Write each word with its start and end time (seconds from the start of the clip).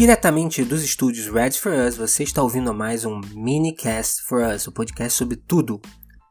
Diretamente 0.00 0.64
dos 0.64 0.82
estúdios 0.82 1.26
Reds 1.26 1.58
for 1.58 1.72
Us, 1.74 1.94
você 1.94 2.22
está 2.22 2.42
ouvindo 2.42 2.72
mais 2.72 3.04
um 3.04 3.20
Minicast 3.34 4.22
for 4.22 4.42
Us, 4.42 4.66
o 4.66 4.70
um 4.70 4.72
podcast 4.72 5.12
sobre 5.12 5.36
tudo 5.36 5.78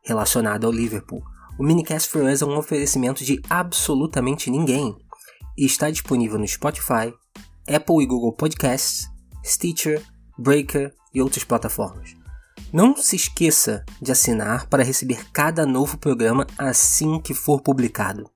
relacionado 0.04 0.66
ao 0.66 0.73
Liverpool. 0.73 1.21
O 1.55 1.64
Minicast 1.64 2.10
for 2.10 2.24
Us 2.24 2.42
é 2.42 2.46
um 2.47 2.58
oferecimento 2.58 3.23
de 3.23 3.40
absolutamente 3.48 4.50
ninguém 4.50 4.98
e 5.55 5.68
está 5.68 5.91
disponível 5.91 6.40
no 6.40 6.48
Spotify, 6.48 7.13
Apple 7.68 8.02
e 8.02 8.08
Google 8.08 8.34
Podcasts, 8.34 9.08
Stitcher, 9.45 10.02
Breaker 10.36 10.91
e 11.13 11.22
outras 11.22 11.44
plataformas. 11.44 12.16
Não 12.73 12.98
se 12.98 13.17
esqueça 13.17 13.86
de 14.02 14.12
assinar 14.12 14.66
para 14.66 14.84
receber 14.84 15.30
cada 15.31 15.63
novo 15.63 15.95
programa 15.99 16.48
assim 16.58 17.22
que 17.22 17.36
for 17.36 17.62
publicado. 17.62 18.31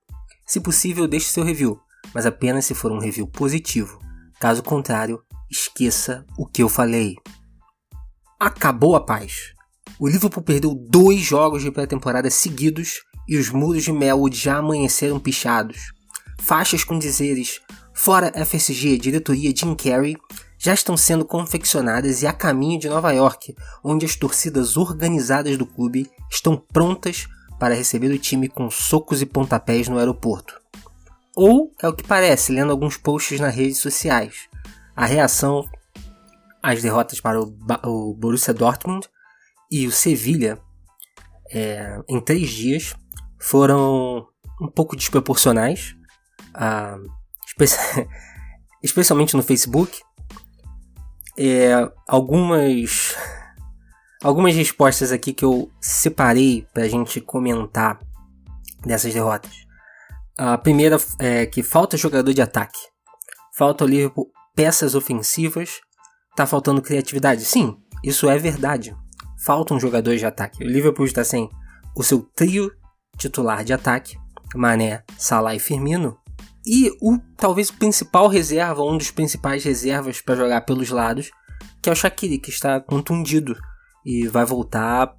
Se 0.46 0.60
possível, 0.60 1.08
deixe 1.08 1.26
seu 1.30 1.44
review, 1.44 1.80
mas 2.14 2.28
apenas 2.28 2.66
se 2.66 2.76
for 2.76 2.92
um 2.92 3.00
review 3.00 3.26
positivo. 3.26 4.04
Caso 4.40 4.64
contrário, 4.64 5.22
esqueça 5.50 6.26
o 6.38 6.46
que 6.46 6.64
eu 6.64 6.70
falei. 6.70 7.16
Acabou 8.40 8.96
a 8.96 9.02
paz. 9.02 9.54
O 10.00 10.08
Liverpool 10.08 10.44
perdeu 10.44 10.74
dois 10.76 11.22
jogos 11.22 11.62
de 11.62 11.72
pré-temporada 11.72 12.30
seguidos 12.30 13.02
e 13.28 13.38
os 13.38 13.50
muros 13.50 13.84
de 13.84 13.92
Melwood 13.92 14.36
já 14.36 14.58
amanheceram 14.58 15.20
pichados. 15.20 15.94
Faixas 16.40 16.84
com 16.84 17.00
dizeres 17.00 17.62
Fora 17.94 18.32
FSG, 18.34 18.98
diretoria 18.98 19.54
Jim 19.56 19.76
Carrey 19.76 20.18
já 20.58 20.74
estão 20.74 20.98
sendo 20.98 21.26
confeccionadas 21.26 22.22
e 22.22 22.28
a 22.28 22.34
caminho 22.34 22.80
de 22.80 22.90
Nova 22.90 23.12
York, 23.12 23.54
onde 23.84 24.06
as 24.06 24.16
torcidas 24.16 24.78
organizadas 24.78 25.58
do 25.58 25.66
clube 25.66 26.10
estão 26.32 26.58
prontas 26.58 27.28
para 27.60 27.76
receber 27.76 28.12
o 28.12 28.18
time 28.18 28.48
com 28.48 28.70
socos 28.72 29.22
e 29.22 29.26
pontapés 29.26 29.88
no 29.88 30.00
aeroporto. 30.00 30.63
Ou 31.36 31.74
é 31.82 31.88
o 31.88 31.94
que 31.94 32.04
parece, 32.04 32.52
lendo 32.52 32.72
alguns 32.72 32.98
posts 32.98 33.40
nas 33.40 33.56
redes 33.56 33.80
sociais. 33.80 34.48
A 34.96 35.06
reação 35.06 35.68
às 36.62 36.82
derrotas 36.82 37.20
para 37.20 37.42
o, 37.42 37.56
o 37.86 38.14
Borussia 38.14 38.54
Dortmund 38.54 39.08
e 39.72 39.88
o 39.88 39.92
Sevilha 39.92 40.60
é, 41.52 42.00
em 42.08 42.22
três 42.22 42.50
dias 42.50 42.96
foram 43.40 44.28
um 44.62 44.68
pouco 44.68 44.96
desproporcionais, 44.96 45.96
ah, 46.54 46.98
espe 47.46 47.66
especialmente 48.82 49.36
no 49.36 49.44
Facebook. 49.44 50.02
É, 51.38 51.74
algumas 52.08 53.16
algumas 54.24 54.56
respostas 54.56 55.12
aqui 55.12 55.34
que 55.34 55.44
eu 55.44 55.72
separei 55.82 56.66
para 56.74 56.84
a 56.84 56.88
gente 56.88 57.20
comentar 57.20 58.00
dessas 58.86 59.14
derrotas. 59.14 59.63
A 60.38 60.58
primeira 60.58 60.98
é 61.20 61.46
que 61.46 61.62
falta 61.62 61.96
jogador 61.96 62.34
de 62.34 62.42
ataque. 62.42 62.80
Falta 63.56 63.84
o 63.84 63.88
Liverpool 63.88 64.32
peças 64.56 64.96
ofensivas. 64.96 65.80
Tá 66.36 66.46
faltando 66.46 66.82
criatividade. 66.82 67.46
Sim, 67.46 67.78
isso 68.04 68.28
é 68.28 68.38
verdade. 68.38 68.96
Faltam 69.46 69.80
jogadores 69.80 70.20
de 70.20 70.26
ataque. 70.26 70.64
O 70.64 70.68
Liverpool 70.68 71.06
está 71.06 71.24
sem 71.24 71.50
o 71.96 72.04
seu 72.04 72.22
trio 72.36 72.72
titular 73.18 73.64
de 73.64 73.74
ataque, 73.74 74.18
Mané, 74.56 75.04
Salah 75.18 75.54
e 75.54 75.60
Firmino. 75.60 76.18
E 76.66 76.90
o 77.02 77.20
talvez 77.38 77.70
o 77.70 77.74
principal 77.74 78.28
reserva, 78.28 78.82
um 78.84 78.98
dos 78.98 79.12
principais 79.12 79.64
reservas 79.64 80.22
para 80.22 80.36
jogar 80.36 80.62
pelos 80.62 80.90
lados, 80.90 81.30
que 81.82 81.90
é 81.90 81.94
o 81.94 81.96
Shaqiri, 81.96 82.40
que 82.40 82.50
está 82.50 82.80
contundido 82.80 83.56
e 84.06 84.28
vai 84.28 84.46
voltar 84.46 85.14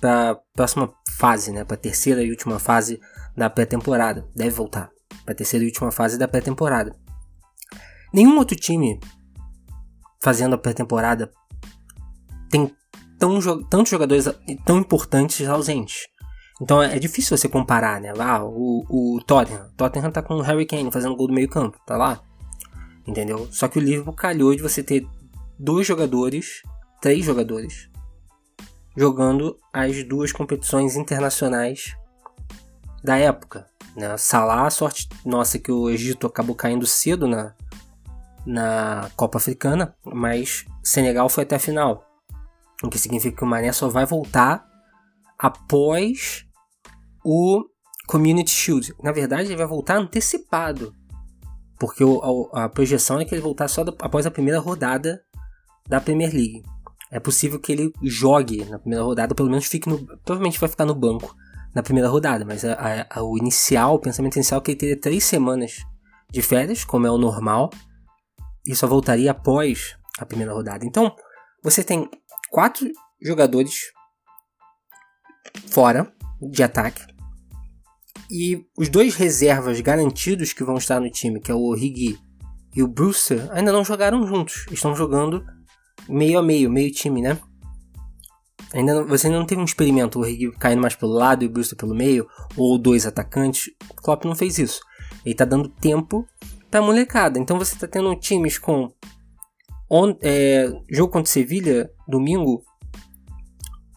para 0.00 0.30
a 0.30 0.34
próxima 0.54 0.92
fase, 1.10 1.50
né, 1.50 1.64
para 1.64 1.74
a 1.74 1.80
terceira 1.80 2.22
e 2.22 2.30
última 2.30 2.58
fase 2.58 3.00
da 3.40 3.48
pré-temporada. 3.48 4.28
Deve 4.36 4.50
voltar 4.50 4.90
para 5.24 5.32
a 5.32 5.34
terceira 5.34 5.64
e 5.64 5.68
última 5.68 5.90
fase 5.90 6.18
da 6.18 6.28
pré-temporada. 6.28 6.94
Nenhum 8.12 8.36
outro 8.36 8.54
time 8.54 9.00
fazendo 10.22 10.54
a 10.54 10.58
pré-temporada 10.58 11.30
tem 12.50 12.70
tão, 13.18 13.40
tantos 13.70 13.88
jogadores 13.88 14.26
tão 14.66 14.78
importantes 14.78 15.48
ausentes. 15.48 16.06
Então 16.60 16.82
é 16.82 16.98
difícil 16.98 17.34
você 17.34 17.48
comparar, 17.48 17.98
né? 17.98 18.12
Lá, 18.12 18.44
o, 18.44 18.84
o 18.90 19.22
Tottenham. 19.26 19.70
Tottenham 19.74 20.12
tá 20.12 20.22
com 20.22 20.34
o 20.34 20.42
Harry 20.42 20.66
Kane 20.66 20.92
fazendo 20.92 21.16
gol 21.16 21.26
do 21.26 21.32
meio 21.32 21.48
campo, 21.48 21.78
tá 21.86 21.96
lá. 21.96 22.20
Entendeu? 23.06 23.48
Só 23.50 23.68
que 23.68 23.78
o 23.78 23.82
Liverpool 23.82 24.12
calhou 24.12 24.54
de 24.54 24.60
você 24.60 24.82
ter 24.82 25.08
dois 25.58 25.86
jogadores, 25.86 26.60
três 27.00 27.24
jogadores, 27.24 27.88
jogando 28.94 29.56
as 29.72 30.04
duas 30.04 30.30
competições 30.30 30.94
internacionais 30.94 31.94
da 33.02 33.16
época. 33.16 33.66
Né? 33.96 34.16
Salah, 34.16 34.68
sorte 34.70 35.08
nossa 35.24 35.58
que 35.58 35.72
o 35.72 35.90
Egito 35.90 36.26
acabou 36.26 36.54
caindo 36.54 36.86
cedo 36.86 37.26
na, 37.26 37.54
na 38.46 39.10
Copa 39.16 39.38
Africana, 39.38 39.94
mas 40.04 40.64
Senegal 40.82 41.28
foi 41.28 41.44
até 41.44 41.56
a 41.56 41.60
final. 41.60 42.06
O 42.82 42.88
que 42.88 42.98
significa 42.98 43.36
que 43.36 43.44
o 43.44 43.46
Mané 43.46 43.72
só 43.72 43.88
vai 43.88 44.06
voltar 44.06 44.66
após 45.38 46.46
o 47.24 47.64
Community 48.06 48.50
Shield. 48.50 48.94
Na 49.02 49.12
verdade, 49.12 49.48
ele 49.48 49.56
vai 49.56 49.66
voltar 49.66 49.96
antecipado. 49.96 50.94
Porque 51.78 52.02
o, 52.04 52.50
a, 52.52 52.64
a, 52.64 52.68
projeção 52.68 53.20
é 53.20 53.24
que 53.24 53.34
ele 53.34 53.42
voltar 53.42 53.68
só 53.68 53.84
do, 53.84 53.94
após 54.00 54.26
a 54.26 54.30
primeira 54.30 54.58
rodada 54.58 55.22
da 55.88 56.00
Premier 56.00 56.32
League. 56.32 56.62
É 57.10 57.18
possível 57.18 57.58
que 57.58 57.72
ele 57.72 57.92
jogue 58.02 58.64
na 58.66 58.78
primeira 58.78 59.04
rodada, 59.04 59.34
pelo 59.34 59.50
menos 59.50 59.66
fique 59.66 59.88
no. 59.88 59.98
Provavelmente 60.18 60.60
vai 60.60 60.68
ficar 60.68 60.84
no 60.84 60.94
banco 60.94 61.34
na 61.74 61.82
primeira 61.82 62.08
rodada, 62.08 62.44
mas 62.44 62.64
a, 62.64 63.06
a, 63.08 63.22
o 63.22 63.36
inicial, 63.38 63.94
o 63.94 64.00
pensamento 64.00 64.36
inicial 64.36 64.60
é 64.60 64.64
que 64.64 64.70
ele 64.72 64.78
teria 64.78 65.00
três 65.00 65.24
semanas 65.24 65.76
de 66.30 66.42
férias, 66.42 66.84
como 66.84 67.06
é 67.06 67.10
o 67.10 67.18
normal, 67.18 67.70
e 68.66 68.74
só 68.74 68.86
voltaria 68.86 69.30
após 69.30 69.96
a 70.18 70.26
primeira 70.26 70.52
rodada. 70.52 70.84
Então, 70.84 71.14
você 71.62 71.82
tem 71.82 72.08
quatro 72.50 72.88
jogadores 73.22 73.92
fora 75.68 76.12
de 76.40 76.62
ataque 76.62 77.02
e 78.30 78.64
os 78.78 78.88
dois 78.88 79.16
reservas 79.16 79.80
garantidos 79.80 80.52
que 80.52 80.62
vão 80.62 80.76
estar 80.76 81.00
no 81.00 81.10
time, 81.10 81.40
que 81.40 81.50
é 81.50 81.54
o 81.54 81.64
Origi 81.64 82.16
e 82.74 82.82
o 82.82 82.88
Brewster, 82.88 83.48
ainda 83.50 83.72
não 83.72 83.84
jogaram 83.84 84.24
juntos. 84.24 84.66
Estão 84.70 84.94
jogando 84.94 85.44
meio 86.08 86.38
a 86.38 86.42
meio, 86.42 86.70
meio 86.70 86.92
time, 86.92 87.20
né? 87.20 87.36
Ainda 88.72 88.94
não, 88.94 89.06
você 89.06 89.28
não 89.28 89.44
teve 89.44 89.60
um 89.60 89.64
experimento, 89.64 90.18
o 90.18 90.22
Origi 90.22 90.50
caindo 90.52 90.80
mais 90.80 90.94
pelo 90.94 91.12
lado 91.12 91.42
e 91.42 91.46
o 91.46 91.50
Brewster 91.50 91.76
pelo 91.76 91.94
meio, 91.94 92.28
ou 92.56 92.78
dois 92.78 93.06
atacantes. 93.06 93.72
O 93.90 93.94
Klopp 93.94 94.24
não 94.24 94.34
fez 94.34 94.58
isso. 94.58 94.80
Ele 95.24 95.34
tá 95.34 95.44
dando 95.44 95.68
tempo 95.68 96.26
pra 96.70 96.80
molecada. 96.80 97.38
Então 97.38 97.58
você 97.58 97.76
tá 97.76 97.88
tendo 97.88 98.14
times 98.16 98.58
com 98.58 98.92
on, 99.90 100.16
é, 100.22 100.70
jogo 100.88 101.12
contra 101.12 101.30
Sevilha, 101.30 101.90
domingo. 102.06 102.62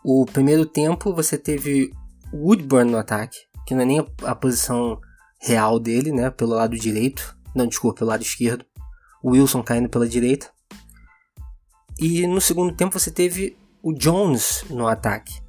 O 0.04 0.26
primeiro 0.26 0.66
tempo 0.66 1.14
você 1.14 1.38
teve 1.38 1.92
Woodburn 2.34 2.92
no 2.92 2.98
ataque, 2.98 3.38
que 3.66 3.76
não 3.76 3.82
é 3.84 3.86
nem 3.86 4.00
a, 4.00 4.06
a 4.24 4.36
posição 4.36 5.00
real 5.40 5.80
dele, 5.80 6.12
né? 6.12 6.32
Pelo 6.32 6.56
lado 6.56 6.76
direito. 6.76 7.38
Não, 7.56 7.68
desculpa, 7.68 8.00
pelo 8.00 8.10
lado 8.10 8.24
esquerdo. 8.24 8.66
Wilson 9.24 9.62
caindo 9.62 9.88
pela 9.88 10.08
direita. 10.08 10.50
E 12.00 12.26
no 12.26 12.42
segundo 12.42 12.76
tempo 12.76 13.00
você 13.00 13.12
teve 13.12 13.56
o 13.84 13.94
Jones 13.94 14.64
no 14.70 14.88
ataque, 14.88 15.42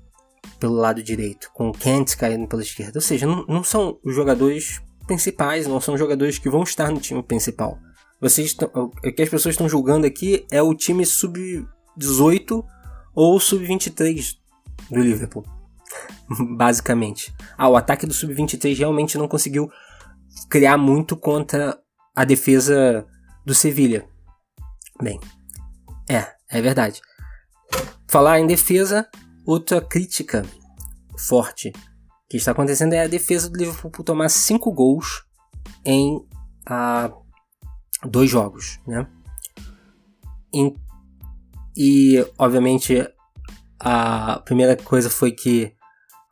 pelo 0.58 0.74
lado 0.74 1.02
direito, 1.02 1.50
com 1.54 1.68
o 1.68 1.72
Kent 1.72 2.16
caindo 2.16 2.48
pela 2.48 2.62
esquerda. 2.62 2.98
Ou 2.98 3.00
seja, 3.00 3.26
não, 3.26 3.46
não 3.46 3.62
são 3.62 3.98
os 4.04 4.12
jogadores 4.12 4.82
principais, 5.06 5.68
não 5.68 5.80
são 5.80 5.96
jogadores 5.96 6.36
que 6.36 6.50
vão 6.50 6.64
estar 6.64 6.90
no 6.90 7.00
time 7.00 7.22
principal. 7.22 7.78
Vocês 8.20 8.56
o 8.74 8.88
que 9.12 9.22
as 9.22 9.28
pessoas 9.28 9.52
estão 9.52 9.68
julgando 9.68 10.06
aqui 10.06 10.46
é 10.50 10.60
o 10.60 10.74
time 10.74 11.06
sub-18 11.06 12.64
ou 13.14 13.38
sub-23 13.38 14.34
do 14.90 15.00
Liverpool. 15.00 15.44
Basicamente. 16.56 17.32
Ah, 17.56 17.68
o 17.68 17.76
ataque 17.76 18.06
do 18.06 18.14
sub-23 18.14 18.76
realmente 18.76 19.16
não 19.16 19.28
conseguiu 19.28 19.70
criar 20.48 20.76
muito 20.76 21.16
contra 21.16 21.78
a 22.16 22.24
defesa 22.24 23.06
do 23.44 23.54
Sevilha. 23.54 24.08
Bem, 25.00 25.20
é, 26.08 26.26
é 26.50 26.62
verdade. 26.62 27.00
Falar 28.08 28.40
em 28.40 28.46
defesa, 28.46 29.08
outra 29.44 29.80
crítica 29.80 30.44
forte 31.16 31.72
que 32.28 32.36
está 32.36 32.52
acontecendo 32.52 32.92
é 32.92 33.02
a 33.02 33.08
defesa 33.08 33.48
do 33.48 33.58
Liverpool 33.58 33.90
por 33.90 34.02
tomar 34.02 34.28
cinco 34.28 34.72
gols 34.72 35.24
em 35.84 36.24
ah, 36.66 37.10
dois 38.04 38.30
jogos, 38.30 38.78
né? 38.86 39.06
E 41.76 42.24
obviamente 42.38 43.06
a 43.80 44.40
primeira 44.40 44.76
coisa 44.76 45.10
foi 45.10 45.32
que 45.32 45.74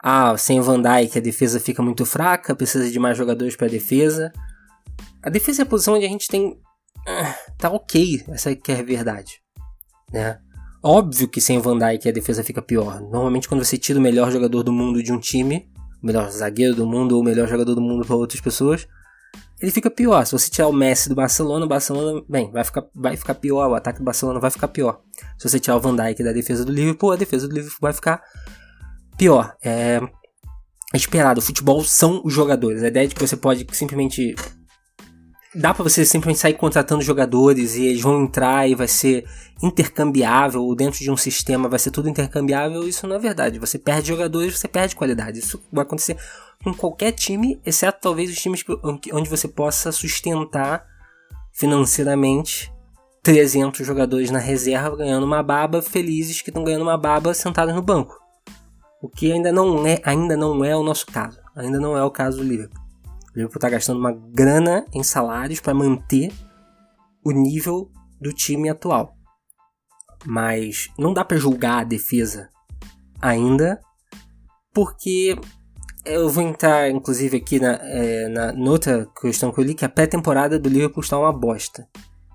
ah, 0.03 0.37
sem 0.37 0.61
Van 0.61 0.81
Dijk 0.81 1.19
a 1.19 1.23
defesa 1.23 1.61
fica 1.61 1.83
muito 1.83 2.07
fraca, 2.07 2.55
precisa 2.55 2.91
de 2.91 2.99
mais 2.99 3.17
jogadores 3.17 3.57
para 3.57 3.67
a 3.67 3.71
defesa. 3.71 4.33
A 5.23 5.31
defesa 5.31 5.63
é 5.63 5.65
a 5.65 5.67
posição 5.67 5.95
onde 5.95 6.07
a 6.07 6.09
gente 6.09 6.29
tem 6.29 6.61
ah, 7.07 7.35
tá 7.59 7.71
ok, 7.71 8.25
essa 8.29 8.53
é 8.53 8.55
que 8.55 8.71
é 8.71 8.81
a 8.81 8.83
verdade, 8.83 9.43
né? 10.13 10.41
Óbvio 10.83 11.29
que 11.29 11.41
sem 11.41 11.61
Van 11.61 11.79
Dijk 11.79 12.09
a 12.09 12.13
defesa 12.13 12.43
fica 12.43 12.61
pior. 12.61 13.01
Normalmente 13.01 13.49
quando 13.49 13.65
você 13.65 13.79
tira 13.79 13.99
o 13.99 14.03
melhor 14.03 14.33
jogador 14.33 14.63
do 14.63 14.73
mundo 14.73 15.03
de 15.03 15.13
um 15.13 15.19
time, 15.19 15.71
o 16.03 16.07
melhor 16.07 16.29
zagueiro 16.31 16.75
do 16.75 16.87
mundo 16.87 17.13
ou 17.13 17.21
o 17.21 17.25
melhor 17.25 17.47
jogador 17.47 17.75
do 17.75 17.81
mundo 17.81 18.05
para 18.05 18.17
outras 18.17 18.41
pessoas, 18.41 18.89
ele 19.61 19.71
fica 19.71 19.89
pior. 19.89 20.27
Se 20.27 20.33
você 20.33 20.51
tirar 20.51 20.67
o 20.67 20.73
Messi 20.73 21.09
do 21.09 21.15
Barcelona, 21.15 21.65
o 21.65 21.69
Barcelona, 21.69 22.25
bem, 22.29 22.51
vai 22.51 22.65
ficar, 22.65 22.85
vai 22.93 23.17
ficar 23.17 23.35
pior, 23.37 23.71
o 23.71 23.75
ataque 23.75 24.01
do 24.01 24.05
Barcelona 24.05 24.41
vai 24.41 24.51
ficar 24.51 24.67
pior. 24.67 25.01
Se 25.39 25.49
você 25.49 25.61
tirar 25.61 25.77
o 25.77 25.81
Van 25.81 25.95
Dijk 25.95 26.25
da 26.25 26.33
defesa 26.33 26.65
do 26.65 26.73
Liverpool, 26.73 27.13
a 27.13 27.17
defesa 27.17 27.47
do 27.47 27.55
Liverpool 27.55 27.79
vai 27.81 27.93
ficar 27.93 28.21
pior. 29.17 29.55
É 29.63 30.01
esperado. 30.93 31.39
O 31.39 31.43
futebol 31.43 31.83
são 31.85 32.21
os 32.25 32.35
jogadores. 32.35 32.83
A 32.83 32.89
ideia 32.89 33.09
de 33.09 33.15
que 33.15 33.21
você 33.21 33.37
pode 33.37 33.67
simplesmente 33.73 34.35
dá 35.55 35.75
para 35.75 35.85
você 35.85 36.05
simplesmente 36.05 36.41
sair 36.41 36.55
contratando 36.55 37.03
jogadores 37.03 37.77
e 37.77 37.87
eles 37.87 38.01
vão 38.01 38.23
entrar 38.23 38.69
e 38.69 38.75
vai 38.75 38.89
ser 38.89 39.25
intercambiável, 39.63 40.63
ou 40.63 40.75
dentro 40.75 40.99
de 41.01 41.11
um 41.11 41.17
sistema 41.17 41.69
vai 41.69 41.79
ser 41.79 41.91
tudo 41.91 42.09
intercambiável, 42.09 42.89
isso 42.89 43.07
não 43.07 43.17
é 43.17 43.19
verdade. 43.19 43.59
Você 43.59 43.79
perde 43.79 44.09
jogadores, 44.09 44.59
você 44.59 44.67
perde 44.67 44.97
qualidade. 44.97 45.39
Isso 45.39 45.63
vai 45.71 45.83
acontecer 45.83 46.17
com 46.65 46.75
qualquer 46.75 47.13
time, 47.13 47.61
exceto 47.65 47.99
talvez 48.01 48.31
os 48.31 48.37
times 48.37 48.65
onde 49.13 49.29
você 49.29 49.47
possa 49.49 49.93
sustentar 49.93 50.85
financeiramente 51.53 52.73
300 53.23 53.87
jogadores 53.87 54.31
na 54.31 54.39
reserva 54.39 54.97
ganhando 54.97 55.25
uma 55.25 55.43
baba, 55.43 55.81
felizes 55.81 56.43
que 56.43 56.51
estão 56.51 56.65
ganhando 56.65 56.83
uma 56.83 56.99
baba 56.99 57.35
sentados 57.35 57.75
no 57.75 57.83
banco. 57.83 58.21
O 59.01 59.09
que 59.09 59.33
ainda 59.33 59.53
não 59.53 59.87
é, 59.87 60.01
ainda 60.05 60.37
não 60.37 60.65
é 60.65 60.75
o 60.77 60.83
nosso 60.83 61.07
caso. 61.07 61.39
Ainda 61.55 61.79
não 61.79 61.97
é 61.97 62.03
o 62.03 62.11
caso 62.11 62.39
do 62.39 62.45
Liverpool. 62.45 62.82
O 63.35 63.39
Liverpool 63.39 63.59
está 63.59 63.69
gastando 63.69 63.99
uma 63.99 64.13
grana 64.13 64.85
em 64.93 65.03
salários 65.03 65.61
para 65.61 65.73
manter 65.73 66.33
o 67.25 67.33
nível 67.33 67.91
do 68.21 68.33
time 68.33 68.69
atual. 68.69 69.17
Mas 70.25 70.91
não 70.99 71.13
dá 71.13 71.25
para 71.25 71.37
julgar 71.37 71.81
a 71.81 71.85
defesa 71.85 72.51
ainda, 73.21 73.81
porque 74.73 75.37
eu 76.05 76.29
vou 76.29 76.43
entrar 76.43 76.91
inclusive 76.91 77.39
aqui 77.39 77.59
na, 77.59 77.79
é, 77.81 78.29
na 78.29 78.71
outra 78.71 79.07
questão 79.21 79.51
que 79.51 79.61
eu 79.61 79.65
li, 79.65 79.75
que 79.75 79.85
a 79.85 79.89
pré-temporada 79.89 80.59
do 80.59 80.69
Liverpool 80.69 81.03
está 81.03 81.19
uma 81.19 81.33
bosta. 81.33 81.89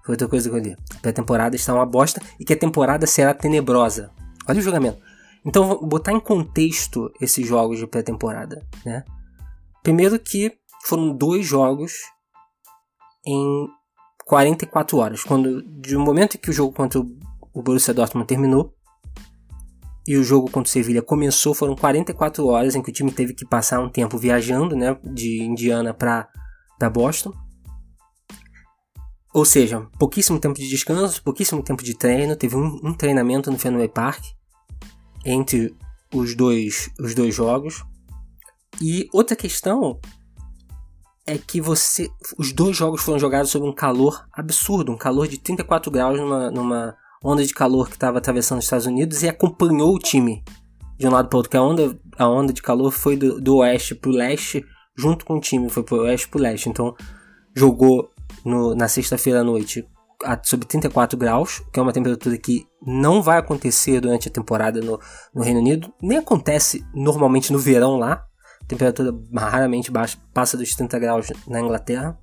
Foi 0.04 0.14
outra 0.14 0.28
coisa 0.28 0.50
que 0.50 0.56
eu 0.56 0.60
li. 0.60 0.76
A 0.96 1.00
pré-temporada 1.00 1.56
está 1.56 1.74
uma 1.74 1.86
bosta 1.86 2.22
e 2.40 2.46
que 2.46 2.54
a 2.54 2.58
temporada 2.58 3.06
será 3.06 3.34
tenebrosa. 3.34 4.10
Olha 4.48 4.60
o 4.60 4.62
julgamento. 4.62 5.00
Então, 5.46 5.80
botar 5.88 6.12
em 6.12 6.20
contexto 6.20 7.12
esses 7.22 7.46
jogos 7.46 7.78
de 7.78 7.88
pré-temporada, 7.88 8.66
né? 8.86 9.04
Primeiro 9.84 10.20
que 10.20 10.58
foram 10.86 11.16
dois 11.16 11.46
jogos 11.46 11.94
em 13.26 13.68
44 14.26 14.98
horas. 14.98 15.24
Quando, 15.24 15.62
de 15.64 15.96
um 15.96 16.04
momento 16.04 16.36
em 16.36 16.40
que 16.40 16.50
o 16.50 16.54
jogo 16.54 16.74
contra 16.74 17.00
o 17.00 17.64
Borussia 17.64 17.94
Dortmund 17.94 18.28
terminou 18.28 18.74
e 20.08 20.16
o 20.16 20.24
jogo 20.24 20.50
contra 20.50 20.70
o 20.70 20.72
Sevilha 20.72 21.02
começou, 21.02 21.54
foram 21.54 21.76
44 21.76 22.46
horas 22.46 22.76
em 22.76 22.82
que 22.82 22.90
o 22.90 22.94
time 22.94 23.12
teve 23.12 23.34
que 23.34 23.46
passar 23.46 23.80
um 23.80 23.90
tempo 23.90 24.18
viajando, 24.18 24.76
né, 24.76 24.98
de 25.04 25.42
Indiana 25.42 25.94
para 25.94 26.30
Boston. 26.92 27.34
Ou 29.34 29.46
seja, 29.46 29.86
pouquíssimo 30.00 30.40
tempo 30.40 30.56
de 30.56 30.68
descanso, 30.68 31.22
pouquíssimo 31.22 31.62
tempo 31.62 31.84
de 31.84 31.96
treino, 31.96 32.36
teve 32.36 32.56
um, 32.56 32.80
um 32.84 32.94
treinamento 32.94 33.52
no 33.52 33.60
Fenway 33.60 33.90
Park 33.90 34.24
entre 35.26 35.76
os 36.14 36.36
dois, 36.36 36.90
os 37.00 37.14
dois 37.14 37.36
jogos. 37.36 37.84
E 38.82 39.10
outra 39.14 39.36
questão 39.36 40.00
é 41.28 41.38
que 41.38 41.60
você. 41.60 42.10
Os 42.38 42.54
dois 42.54 42.76
jogos 42.76 43.04
foram 43.04 43.20
jogados 43.20 43.52
sob 43.52 43.68
um 43.68 43.74
calor 43.74 44.26
absurdo, 44.34 44.94
um 44.94 44.98
calor 44.98 45.28
de 45.28 45.38
34 45.38 45.92
graus 45.92 46.18
numa, 46.18 46.50
numa 46.50 46.96
onda 47.24 47.46
de 47.46 47.54
calor 47.54 47.90
que 47.90 47.96
estava 47.96 48.18
atravessando 48.18 48.60
os 48.60 48.64
Estados 48.64 48.86
Unidos 48.86 49.22
e 49.22 49.28
acompanhou 49.28 49.94
o 49.94 50.00
time 50.00 50.44
de 50.98 51.06
um 51.06 51.12
lado 51.12 51.28
para 51.28 51.38
outro, 51.38 51.52
que 51.52 51.58
a 51.58 51.62
onda, 51.62 52.00
a 52.18 52.28
onda 52.28 52.52
de 52.52 52.62
calor 52.62 52.92
foi 52.92 53.16
do, 53.16 53.40
do 53.40 53.58
oeste 53.58 53.94
para 53.94 54.10
o 54.10 54.14
leste, 54.14 54.66
junto 54.98 55.26
com 55.26 55.36
o 55.36 55.40
time, 55.40 55.70
foi 55.70 55.84
para 55.84 55.96
o 55.96 56.02
oeste 56.02 56.28
para 56.30 56.40
o 56.40 56.42
leste. 56.42 56.70
Então 56.70 56.96
jogou 57.54 58.10
no, 58.44 58.74
na 58.74 58.88
sexta-feira 58.88 59.42
à 59.42 59.44
noite 59.44 59.86
sob 60.44 60.66
34 60.66 61.18
graus, 61.18 61.62
que 61.72 61.80
é 61.80 61.84
uma 61.84 61.94
temperatura 61.94 62.38
que 62.38 62.66
não 62.84 63.22
vai 63.22 63.38
acontecer 63.38 64.00
durante 64.02 64.28
a 64.28 64.32
temporada 64.32 64.80
no, 64.82 65.00
no 65.34 65.44
Reino 65.44 65.60
Unido, 65.60 65.94
nem 66.02 66.18
acontece 66.18 66.84
normalmente 66.94 67.52
no 67.54 67.60
verão 67.60 67.98
lá, 67.98 68.26
temperatura 68.68 69.16
raramente 69.34 69.92
baixa, 69.92 70.18
passa 70.34 70.58
dos 70.58 70.76
30 70.76 71.00
graus 71.00 71.28
na 71.48 71.62
Inglaterra. 71.62 72.18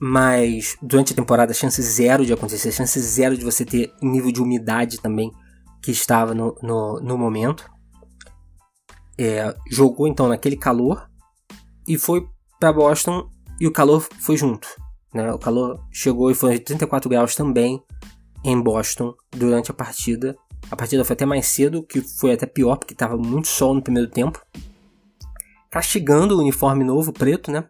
Mas 0.00 0.76
durante 0.80 1.12
a 1.12 1.16
temporada, 1.16 1.52
chance 1.52 1.82
zero 1.82 2.24
de 2.24 2.32
acontecer, 2.32 2.70
chance 2.70 2.98
zero 3.00 3.36
de 3.36 3.44
você 3.44 3.64
ter 3.64 3.92
nível 4.00 4.30
de 4.30 4.40
umidade 4.40 5.00
também 5.00 5.32
que 5.82 5.90
estava 5.90 6.34
no, 6.34 6.56
no, 6.62 7.00
no 7.00 7.18
momento. 7.18 7.68
É, 9.18 9.54
jogou 9.68 10.06
então 10.06 10.28
naquele 10.28 10.56
calor 10.56 11.10
e 11.86 11.98
foi 11.98 12.28
para 12.60 12.72
Boston 12.72 13.28
e 13.60 13.66
o 13.66 13.72
calor 13.72 14.06
foi 14.20 14.36
junto. 14.36 14.68
Né? 15.12 15.32
O 15.32 15.38
calor 15.38 15.84
chegou 15.90 16.30
e 16.30 16.34
foi 16.34 16.58
34 16.58 17.10
graus 17.10 17.34
também 17.34 17.82
em 18.44 18.60
Boston 18.60 19.14
durante 19.30 19.72
a 19.72 19.74
partida 19.74 20.36
a 20.70 20.76
partida 20.76 21.04
foi 21.04 21.14
até 21.14 21.24
mais 21.24 21.46
cedo, 21.46 21.82
que 21.82 22.00
foi 22.00 22.32
até 22.32 22.46
pior, 22.46 22.76
porque 22.76 22.92
estava 22.92 23.16
muito 23.16 23.48
sol 23.48 23.74
no 23.74 23.82
primeiro 23.82 24.08
tempo. 24.08 24.44
Castigando 25.70 26.36
o 26.36 26.40
uniforme 26.40 26.84
novo, 26.84 27.12
preto, 27.12 27.50
né? 27.50 27.64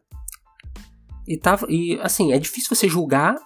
E, 1.26 1.36
tava, 1.36 1.66
e 1.68 1.98
assim, 2.00 2.32
é 2.32 2.38
difícil 2.38 2.74
você 2.74 2.88
julgar 2.88 3.36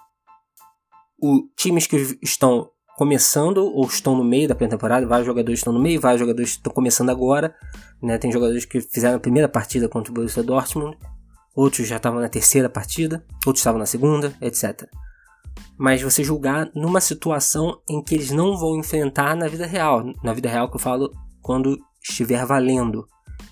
os 1.21 1.41
times 1.55 1.85
que 1.85 2.17
estão 2.21 2.69
começando 2.97 3.57
ou 3.57 3.85
estão 3.85 4.15
no 4.15 4.23
meio 4.23 4.47
da 4.47 4.55
pré-temporada. 4.55 5.05
Vários 5.05 5.27
jogadores 5.27 5.59
estão 5.59 5.73
no 5.73 5.81
meio, 5.81 5.99
vários 5.99 6.19
jogadores 6.19 6.51
estão 6.51 6.73
começando 6.73 7.09
agora. 7.09 7.55
Né? 8.01 8.17
Tem 8.17 8.31
jogadores 8.31 8.65
que 8.65 8.81
fizeram 8.81 9.17
a 9.17 9.19
primeira 9.19 9.49
partida 9.49 9.89
contra 9.89 10.11
o 10.11 10.13
Borussia 10.13 10.43
Dortmund, 10.43 10.97
outros 11.55 11.87
já 11.87 11.97
estavam 11.97 12.19
na 12.19 12.29
terceira 12.29 12.69
partida, 12.69 13.23
outros 13.45 13.59
estavam 13.59 13.79
na 13.79 13.85
segunda, 13.85 14.35
etc 14.41 14.89
mas 15.77 16.01
você 16.01 16.23
julgar 16.23 16.69
numa 16.75 17.01
situação 17.01 17.79
em 17.89 18.01
que 18.01 18.15
eles 18.15 18.31
não 18.31 18.57
vão 18.57 18.77
enfrentar 18.77 19.35
na 19.35 19.47
vida 19.47 19.65
real. 19.65 20.03
Na 20.23 20.33
vida 20.33 20.49
real 20.49 20.69
que 20.69 20.75
eu 20.75 20.79
falo 20.79 21.11
quando 21.41 21.77
estiver 22.01 22.45
valendo, 22.45 23.07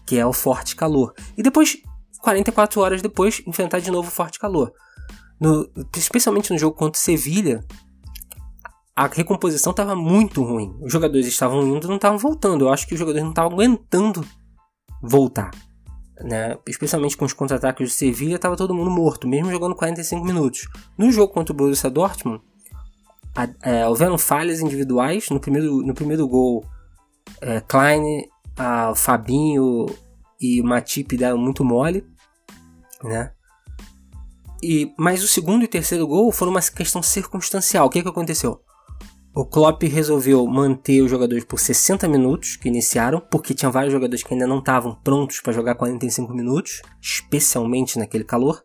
que 0.05 0.17
é 0.17 0.25
o 0.25 0.33
forte 0.33 0.75
calor. 0.75 1.13
E 1.37 1.43
depois, 1.43 1.77
44 2.21 2.81
horas 2.81 3.01
depois, 3.01 3.41
enfrentar 3.47 3.79
de 3.79 3.91
novo 3.91 4.07
o 4.07 4.11
forte 4.11 4.39
calor. 4.39 4.71
No, 5.39 5.69
especialmente 5.97 6.51
no 6.51 6.59
jogo 6.59 6.75
contra 6.75 6.99
o 6.99 7.01
Sevilha, 7.01 7.65
a 8.95 9.07
recomposição 9.07 9.71
estava 9.71 9.95
muito 9.95 10.43
ruim. 10.43 10.77
Os 10.81 10.91
jogadores 10.91 11.25
estavam 11.25 11.65
indo 11.67 11.87
não 11.87 11.95
estavam 11.95 12.17
voltando. 12.17 12.65
Eu 12.65 12.69
acho 12.69 12.87
que 12.87 12.93
os 12.93 12.99
jogadores 12.99 13.23
não 13.23 13.31
estavam 13.31 13.53
aguentando 13.53 14.23
voltar 15.01 15.49
né? 16.23 16.57
Especialmente 16.67 17.17
com 17.17 17.25
os 17.25 17.33
contra-ataques 17.33 17.89
do 17.89 17.93
Sevilla, 17.93 18.35
estava 18.35 18.55
todo 18.55 18.73
mundo 18.73 18.89
morto, 18.89 19.27
mesmo 19.27 19.51
jogando 19.51 19.75
45 19.75 20.25
minutos. 20.25 20.67
No 20.97 21.11
jogo 21.11 21.33
contra 21.33 21.53
o 21.53 21.55
Borussia 21.55 21.89
Dortmund, 21.89 22.41
a, 23.35 23.47
é, 23.63 23.87
houveram 23.87 24.17
falhas 24.17 24.59
individuais. 24.59 25.29
No 25.29 25.39
primeiro, 25.39 25.81
no 25.81 25.93
primeiro 25.93 26.27
gol, 26.27 26.65
é, 27.41 27.61
Klein, 27.61 28.27
a 28.57 28.93
Fabinho 28.95 29.85
e 30.39 30.61
o 30.61 30.63
Matip 30.63 31.15
deram 31.17 31.37
muito 31.37 31.63
mole, 31.63 32.05
né? 33.03 33.31
E, 34.63 34.93
mas 34.97 35.23
o 35.23 35.27
segundo 35.27 35.63
e 35.63 35.67
terceiro 35.67 36.05
gol 36.05 36.31
foram 36.31 36.51
uma 36.51 36.61
questão 36.61 37.01
circunstancial. 37.01 37.87
O 37.87 37.89
que, 37.89 38.03
que 38.03 38.09
aconteceu? 38.09 38.61
O 39.33 39.45
Klopp 39.45 39.83
resolveu 39.83 40.45
manter 40.45 41.01
os 41.01 41.09
jogadores 41.09 41.45
por 41.45 41.57
60 41.57 42.05
minutos 42.09 42.57
que 42.57 42.67
iniciaram, 42.67 43.21
porque 43.21 43.53
tinha 43.53 43.71
vários 43.71 43.93
jogadores 43.93 44.23
que 44.23 44.33
ainda 44.33 44.45
não 44.45 44.59
estavam 44.59 44.93
prontos 44.93 45.39
para 45.39 45.53
jogar 45.53 45.75
45 45.75 46.33
minutos, 46.33 46.81
especialmente 47.01 47.97
naquele 47.97 48.25
calor. 48.25 48.61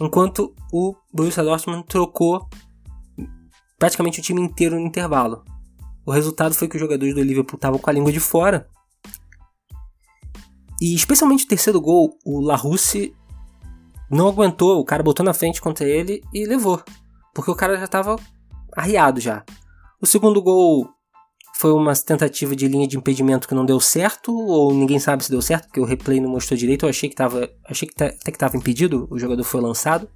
Enquanto 0.00 0.52
o 0.72 0.96
Borussia 1.14 1.44
Dortmund 1.44 1.86
trocou 1.86 2.48
praticamente 3.78 4.18
o 4.18 4.22
time 4.22 4.40
inteiro 4.40 4.74
no 4.74 4.86
intervalo. 4.86 5.44
O 6.04 6.10
resultado 6.10 6.54
foi 6.54 6.66
que 6.66 6.74
os 6.74 6.80
jogadores 6.80 7.14
do 7.14 7.22
Liverpool 7.22 7.56
estavam 7.56 7.78
com 7.78 7.88
a 7.88 7.92
língua 7.92 8.10
de 8.10 8.18
fora. 8.18 8.68
E 10.80 10.92
especialmente 10.94 11.44
o 11.44 11.48
terceiro 11.48 11.80
gol, 11.80 12.18
o 12.24 12.40
Larousse 12.40 13.14
não 14.10 14.26
aguentou, 14.26 14.80
o 14.80 14.84
cara 14.84 15.04
botou 15.04 15.24
na 15.24 15.34
frente 15.34 15.60
contra 15.60 15.86
ele 15.86 16.20
e 16.34 16.46
levou. 16.46 16.82
Porque 17.32 17.50
o 17.50 17.54
cara 17.54 17.76
já 17.76 17.84
estava 17.84 18.16
arriado 18.76 19.20
já. 19.20 19.44
O 20.00 20.06
segundo 20.06 20.40
gol 20.40 20.88
foi 21.56 21.72
uma 21.72 21.92
tentativa 21.94 22.54
de 22.54 22.68
linha 22.68 22.86
de 22.86 22.96
impedimento 22.96 23.48
que 23.48 23.54
não 23.54 23.66
deu 23.66 23.80
certo, 23.80 24.32
ou 24.32 24.72
ninguém 24.72 25.00
sabe 25.00 25.24
se 25.24 25.30
deu 25.30 25.42
certo, 25.42 25.64
porque 25.64 25.80
o 25.80 25.84
replay 25.84 26.20
não 26.20 26.30
mostrou 26.30 26.56
direito. 26.56 26.86
Eu 26.86 26.90
achei 26.90 27.08
que 27.08 27.16
tava, 27.16 27.50
achei 27.68 27.88
que 27.88 27.94
até 27.94 28.12
que 28.12 28.30
estava 28.30 28.56
impedido, 28.56 29.08
o 29.10 29.18
jogador 29.18 29.42
foi 29.42 29.60
lançado. 29.60 30.08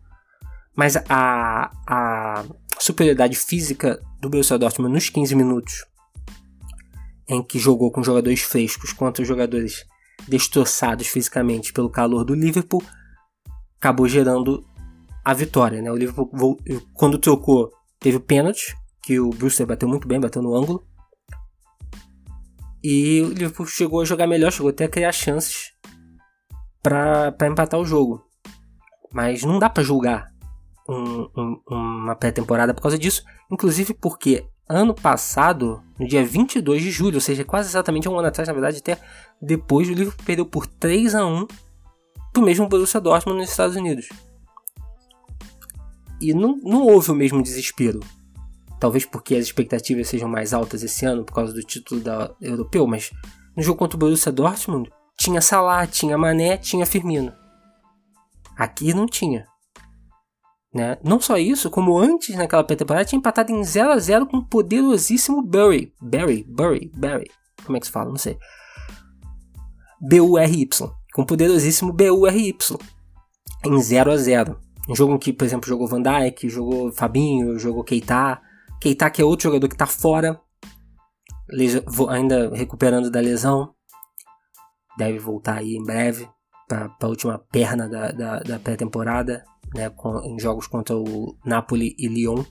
Mas 0.77 0.97
a, 1.09 1.71
a 1.87 2.45
superioridade 2.79 3.37
física 3.37 4.01
do 4.21 4.31
Borussia 4.31 4.57
Dortmund 4.57 4.95
nos 4.95 5.09
15 5.09 5.35
minutos, 5.35 5.85
em 7.29 7.43
que 7.43 7.59
jogou 7.59 7.91
com 7.91 8.05
jogadores 8.05 8.41
frescos 8.41 8.93
contra 8.93 9.25
jogadores 9.25 9.85
destroçados 10.29 11.09
fisicamente 11.09 11.73
pelo 11.73 11.91
calor 11.91 12.25
do 12.25 12.35
Liverpool, 12.37 12.85
acabou 13.81 14.07
gerando 14.07 14.65
a 15.25 15.35
vitória. 15.35 15.83
Né? 15.83 15.91
O 15.91 15.97
Liverpool, 15.97 16.31
quando 16.95 17.19
trocou, 17.19 17.73
teve 17.99 18.19
o 18.19 18.21
pênalti, 18.21 18.77
que 19.03 19.19
o 19.19 19.31
Brewster 19.31 19.67
bateu 19.67 19.89
muito 19.89 20.07
bem, 20.07 20.21
bateu 20.21 20.41
no 20.41 20.55
ângulo. 20.55 20.87
E 22.83 23.21
o 23.23 23.29
Liverpool 23.29 23.67
chegou 23.67 24.01
a 24.01 24.05
jogar 24.05 24.27
melhor, 24.27 24.51
chegou 24.51 24.71
até 24.71 24.85
a 24.85 24.89
criar 24.89 25.13
chances 25.13 25.73
para 26.83 27.35
empatar 27.47 27.79
o 27.79 27.85
jogo. 27.85 28.25
Mas 29.13 29.43
não 29.43 29.59
dá 29.59 29.69
para 29.69 29.83
julgar 29.83 30.33
um, 30.89 31.29
um, 31.37 31.61
uma 31.69 32.17
pré-temporada 32.17 32.75
por 32.75 32.83
causa 32.83 32.99
disso. 32.99 33.23
Inclusive 33.51 33.95
porque 33.95 34.45
ano 34.69 34.95
passado, 34.95 35.83
no 35.99 36.09
dia 36.09 36.25
22 36.25 36.83
de 36.83 36.91
julho, 36.91 37.17
ou 37.17 37.21
seja, 37.21 37.45
quase 37.45 37.69
exatamente 37.69 38.09
um 38.09 38.19
ano 38.19 38.29
atrás, 38.29 38.49
na 38.49 38.55
verdade, 38.55 38.79
até 38.79 38.99
depois, 39.41 39.89
o 39.89 39.93
Liverpool 39.93 40.25
perdeu 40.25 40.47
por 40.47 40.67
3 40.67 41.15
a 41.15 41.27
1 41.27 41.47
pro 42.33 42.43
mesmo 42.43 42.69
Borussia 42.69 43.01
Dortmund 43.01 43.41
nos 43.41 43.51
Estados 43.51 43.77
Unidos. 43.77 44.09
E 46.21 46.33
não, 46.33 46.57
não 46.63 46.87
houve 46.87 47.11
o 47.11 47.15
mesmo 47.15 47.43
desespero. 47.43 48.01
Talvez 48.83 49.07
porque 49.07 49.37
as 49.37 49.45
expectativas 49.45 50.09
sejam 50.09 50.29
mais 50.29 50.53
altas 50.53 50.83
esse 50.83 51.07
ano 51.07 51.23
por 51.23 51.33
causa 51.33 51.53
do 51.53 51.63
título 51.63 52.01
da 52.01 52.35
europeu, 52.41 52.85
mas 52.85 53.13
no 53.57 53.63
jogo 53.63 53.79
contra 53.79 53.95
o 53.95 53.99
Borussia 54.01 54.33
Dortmund 54.33 54.91
tinha 55.17 55.41
Salah, 55.41 55.87
tinha 55.87 56.19
Mané, 56.19 56.57
tinha 56.57 56.85
Firmino. 56.85 57.33
Aqui 58.57 58.93
não 58.93 59.07
tinha. 59.07 59.47
Né? 60.75 60.99
Não 61.05 61.21
só 61.21 61.39
isso, 61.39 61.71
como 61.71 61.97
antes 61.97 62.35
naquela 62.35 62.65
pré-temporada 62.65 63.05
tinha 63.05 63.21
empatado 63.21 63.53
em 63.53 63.63
0 63.63 63.93
a 63.93 63.99
0 64.01 64.27
com 64.27 64.39
o 64.39 64.45
poderosíssimo 64.45 65.43
Burry. 65.43 65.95
Barry, 66.03 66.43
Burry, 66.43 66.91
Barry. 66.93 67.31
Como 67.65 67.77
é 67.77 67.81
que 67.81 67.87
se 67.87 67.93
fala? 67.93 68.11
Não 68.11 68.17
sei. 68.17 68.37
B-U-R-Y. 70.01 70.91
Com 71.15 71.23
o 71.23 71.27
poderosíssimo 71.27 71.93
B-U-R-Y. 71.93 72.79
Em 73.65 73.81
0 73.81 74.11
a 74.11 74.17
0 74.17 74.59
Um 74.89 74.97
jogo 74.97 75.15
em 75.15 75.19
que, 75.19 75.33
por 75.33 75.45
exemplo, 75.45 75.69
jogou 75.69 75.87
Van 75.87 76.03
Dijk, 76.03 76.49
jogou 76.49 76.91
Fabinho, 76.91 77.57
jogou 77.61 77.85
Keita. 77.85 78.43
Keita 78.83 79.09
que 79.11 79.23
é 79.23 79.25
outro 79.25 79.45
jogador 79.45 79.69
que 79.69 79.77
está 79.77 79.87
fora. 79.87 80.41
Ainda 82.11 82.53
recuperando 82.53 83.13
da 83.13 83.21
lesão. 83.21 83.73
Deve 84.99 85.21
voltar 85.21 85.59
aí 85.59 85.77
em 85.77 85.85
breve 85.85 86.29
para 86.67 86.93
a 87.01 87.07
última 87.07 87.39
perna 87.39 87.89
da, 87.89 88.11
da, 88.11 88.41
da 88.41 88.59
pré-temporada 88.59 89.45
né, 89.73 89.89
em 90.25 90.37
jogos 90.41 90.67
contra 90.67 90.97
o 90.97 91.39
Napoli 91.45 91.95
e 91.97 92.09
Lyon. 92.09 92.43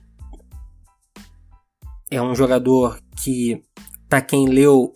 É 2.09 2.21
um 2.21 2.33
jogador 2.33 2.97
que, 3.21 3.61
para 4.07 4.21
quem 4.21 4.47
leu, 4.47 4.93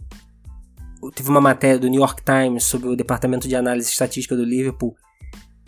teve 1.16 1.30
uma 1.30 1.42
matéria 1.42 1.78
do 1.78 1.90
New 1.90 2.00
York 2.00 2.24
Times 2.24 2.64
sobre 2.64 2.88
o 2.88 2.96
departamento 2.96 3.46
de 3.46 3.58
análise 3.58 3.90
estatística 3.90 4.38
do 4.38 4.46
Liverpool, 4.46 4.96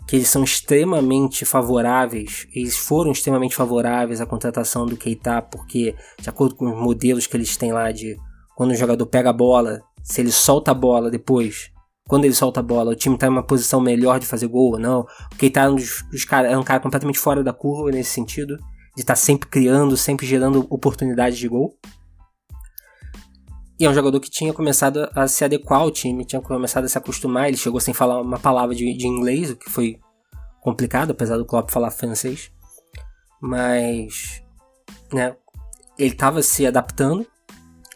que 0.08 0.16
eles 0.16 0.28
são 0.28 0.42
extremamente 0.42 1.44
favoráveis, 1.44 2.48
eles 2.54 2.78
foram 2.78 3.12
extremamente 3.12 3.54
favoráveis 3.54 4.22
à 4.22 4.26
contratação 4.26 4.86
do 4.86 4.96
Keita, 4.96 5.42
porque, 5.42 5.94
de 6.18 6.30
acordo 6.30 6.54
com 6.54 6.66
os 6.66 6.82
modelos 6.82 7.26
que 7.26 7.36
eles 7.36 7.58
têm 7.58 7.72
lá 7.72 7.92
de 7.92 8.16
quando 8.56 8.70
o 8.70 8.74
jogador 8.74 9.04
pega 9.04 9.28
a 9.28 9.34
bola, 9.34 9.82
se 10.02 10.22
ele 10.22 10.32
solta 10.32 10.70
a 10.70 10.74
bola 10.74 11.10
depois, 11.10 11.70
quando 12.08 12.24
ele 12.24 12.32
solta 12.32 12.60
a 12.60 12.62
bola, 12.62 12.92
o 12.92 12.96
time 12.96 13.16
está 13.16 13.26
em 13.26 13.30
uma 13.30 13.42
posição 13.42 13.82
melhor 13.82 14.18
de 14.18 14.24
fazer 14.24 14.46
gol 14.46 14.72
ou 14.72 14.78
não. 14.78 15.00
O 15.30 15.36
Keita 15.36 15.60
é 15.60 15.68
um, 15.68 15.74
dos, 15.74 16.02
dos 16.10 16.24
cara, 16.24 16.48
é 16.48 16.56
um 16.56 16.64
cara 16.64 16.80
completamente 16.80 17.18
fora 17.18 17.44
da 17.44 17.52
curva 17.52 17.90
nesse 17.90 18.10
sentido, 18.10 18.56
de 18.96 19.02
estar 19.02 19.12
tá 19.12 19.16
sempre 19.16 19.46
criando, 19.46 19.94
sempre 19.94 20.26
gerando 20.26 20.66
oportunidades 20.70 21.38
de 21.38 21.46
gol. 21.46 21.76
E 23.78 23.86
é 23.86 23.90
um 23.90 23.94
jogador 23.94 24.18
que 24.18 24.28
tinha 24.28 24.52
começado 24.52 25.08
a 25.14 25.28
se 25.28 25.44
adequar 25.44 25.80
ao 25.80 25.90
time, 25.90 26.24
tinha 26.24 26.42
começado 26.42 26.84
a 26.84 26.88
se 26.88 26.98
acostumar. 26.98 27.46
Ele 27.46 27.56
chegou 27.56 27.80
sem 27.80 27.94
falar 27.94 28.20
uma 28.20 28.38
palavra 28.38 28.74
de, 28.74 28.92
de 28.92 29.06
inglês, 29.06 29.50
o 29.50 29.56
que 29.56 29.70
foi 29.70 30.00
complicado, 30.60 31.12
apesar 31.12 31.36
do 31.36 31.46
Klopp 31.46 31.70
falar 31.70 31.90
francês. 31.92 32.50
Mas, 33.40 34.42
né, 35.12 35.36
ele 35.96 36.12
estava 36.12 36.42
se 36.42 36.66
adaptando 36.66 37.24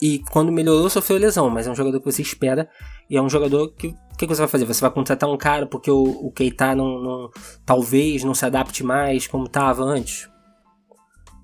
e 0.01 0.21
quando 0.31 0.53
melhorou 0.53 0.89
sofreu 0.89 1.19
lesão, 1.19 1.51
mas 1.51 1.67
é 1.67 1.71
um 1.71 1.75
jogador 1.75 2.01
que 2.01 2.11
você 2.11 2.23
espera 2.23 2.69
e 3.11 3.17
é 3.17 3.23
um 3.23 3.29
jogador 3.29 3.73
que 3.75 3.89
o 3.89 4.17
que, 4.17 4.27
que, 4.27 4.35
você 4.35 4.43
vai 4.43 4.49
fazer? 4.49 4.67
Você 4.67 4.81
vai 4.81 4.91
contratar 4.91 5.29
um 5.29 5.37
cara 5.37 5.67
porque 5.67 5.91
o, 5.91 6.03
o 6.03 6.31
Keita 6.31 6.77
não, 6.77 7.03
não, 7.03 7.31
talvez 7.65 8.23
não 8.23 8.35
se 8.35 8.45
adapte 8.45 8.85
mais 8.85 9.27
como 9.27 9.47
estava 9.47 9.83
antes? 9.83 10.29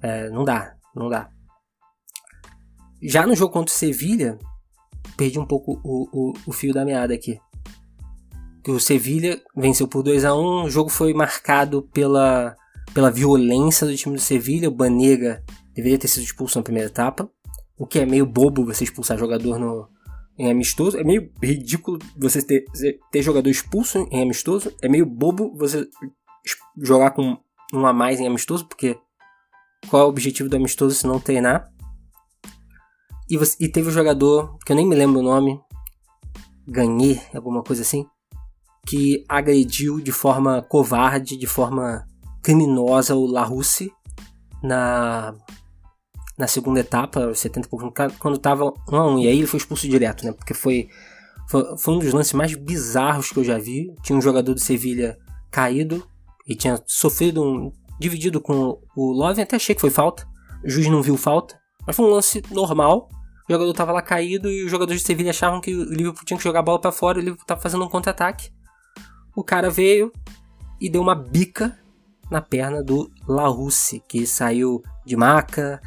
É, 0.01 0.29
não 0.31 0.45
dá, 0.45 0.75
não 0.95 1.09
dá. 1.09 1.29
Já 3.03 3.27
no 3.27 3.35
jogo 3.35 3.53
contra 3.53 3.73
o 3.73 3.77
Sevilha, 3.77 4.39
perdi 5.17 5.39
um 5.39 5.47
pouco 5.47 5.81
o, 5.85 6.09
o, 6.13 6.33
o 6.47 6.53
fio 6.53 6.73
da 6.73 6.85
meada 6.85 7.15
aqui. 7.15 7.41
O 8.67 8.79
Sevilha 8.79 9.41
venceu 9.57 9.89
por 9.89 10.03
2 10.03 10.25
a 10.25 10.35
1 10.35 10.65
o 10.65 10.71
jogo 10.71 10.91
foi 10.91 11.15
marcado 11.15 11.83
pela, 11.93 12.57
pela 12.93 13.11
violência 13.11 13.87
do 13.87 13.97
time 13.97 14.17
do 14.17 14.21
Sevilha. 14.21 14.69
O 14.69 14.75
Banega 14.75 15.43
deveria 15.75 15.99
ter 15.99 16.09
sido 16.09 16.25
expulso 16.25 16.59
na 16.59 16.65
primeira 16.65 16.89
etapa, 16.89 17.31
o 17.79 17.87
que 17.87 18.01
é 18.01 18.07
meio 18.07 18.27
bobo 18.27 18.65
você 18.65 18.85
expulsar 18.85 19.17
jogador 19.17 19.59
no, 19.59 19.89
em 20.37 20.51
amistoso. 20.51 20.99
É 20.99 21.05
meio 21.05 21.31
ridículo 21.43 21.99
você 22.17 22.43
ter, 22.43 22.65
ter 23.11 23.23
jogador 23.23 23.49
expulso 23.49 24.07
em 24.11 24.23
amistoso. 24.23 24.75
É 24.83 24.89
meio 24.89 25.07
bobo 25.07 25.57
você 25.57 25.89
jogar 26.77 27.13
com 27.13 27.39
um 27.73 27.87
a 27.87 27.93
mais 27.93 28.21
em 28.21 28.27
amistoso, 28.27 28.67
porque 28.67 28.99
qual 29.89 30.03
é 30.03 30.07
o 30.07 30.09
objetivo 30.09 30.49
do 30.49 30.57
amistoso 30.57 30.95
se 30.95 31.07
não 31.07 31.21
treinar? 31.21 31.73
E, 33.31 33.37
você, 33.37 33.57
e 33.61 33.69
teve 33.69 33.89
um 33.89 33.93
jogador, 33.93 34.57
que 34.65 34.73
eu 34.73 34.77
nem 34.77 34.87
me 34.87 34.95
lembro 34.95 35.21
o 35.21 35.23
nome, 35.23 35.61
Ganhei, 36.67 37.21
alguma 37.35 37.63
coisa 37.63 37.81
assim, 37.81 38.07
que 38.87 39.25
agrediu 39.27 40.01
de 40.01 40.13
forma 40.13 40.61
covarde, 40.63 41.37
de 41.37 41.47
forma 41.47 42.07
criminosa 42.43 43.15
o 43.15 43.27
Larousse 43.27 43.91
na 44.63 45.35
na 46.39 46.47
segunda 46.47 46.79
etapa, 46.79 47.35
70 47.35 47.67
e 47.67 47.69
pouco, 47.69 47.93
quando 48.21 48.39
tava 48.39 48.73
1 48.89 48.97
a 48.97 49.07
1 49.09 49.19
E 49.19 49.27
aí 49.27 49.39
ele 49.39 49.47
foi 49.47 49.59
expulso 49.59 49.89
direto, 49.89 50.25
né? 50.25 50.31
Porque 50.31 50.55
foi, 50.55 50.89
foi, 51.49 51.77
foi, 51.77 51.95
um 51.95 51.99
dos 51.99 52.13
lances 52.13 52.33
mais 52.33 52.55
bizarros 52.55 53.31
que 53.31 53.41
eu 53.41 53.45
já 53.45 53.59
vi. 53.59 53.93
Tinha 54.05 54.17
um 54.17 54.23
jogador 54.23 54.55
do 54.55 54.61
Sevilha 54.61 55.19
caído 55.51 56.07
e 56.47 56.55
tinha 56.55 56.81
sofrido 56.87 57.43
um. 57.43 57.73
dividido 57.99 58.41
com 58.41 58.79
o 58.97 59.11
Love. 59.11 59.43
Até 59.43 59.57
achei 59.57 59.75
que 59.75 59.81
foi 59.81 59.91
falta. 59.91 60.29
O 60.65 60.71
juiz 60.71 60.87
não 60.87 61.03
viu 61.03 61.17
falta. 61.17 61.59
Mas 61.85 61.97
foi 61.97 62.07
um 62.07 62.11
lance 62.11 62.41
normal. 62.53 63.09
O 63.49 63.53
jogador 63.53 63.73
tava 63.73 63.93
lá 63.93 64.03
caído 64.03 64.51
e 64.51 64.65
os 64.65 64.71
jogadores 64.71 65.01
de 65.01 65.07
Sevilha 65.07 65.31
achavam 65.31 65.61
que 65.61 65.75
o 65.75 65.85
Liverpool 65.85 66.25
tinha 66.25 66.37
que 66.37 66.45
jogar 66.45 66.61
a 66.61 66.63
bola 66.63 66.81
para 66.81 66.93
fora 66.93 67.19
o 67.19 67.21
Liverpool 67.21 67.47
tava 67.47 67.61
fazendo 67.61 67.85
um 67.85 67.89
contra-ataque. 67.89 68.51
O 69.35 69.43
cara 69.43 69.71
veio 69.71 70.13
e 70.81 70.91
deu 70.91 71.01
uma 71.01 71.15
bica 71.15 71.79
na 72.31 72.41
perna 72.43 72.83
do 72.83 73.11
Larousse, 73.27 74.03
que 74.07 74.27
saiu 74.27 74.83
de 75.05 75.17
maca, 75.17 75.81